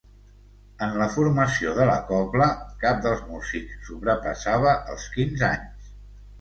[0.85, 2.49] En la formació de la cobla
[2.87, 5.97] cap dels músics sobrepassava els quinze anys.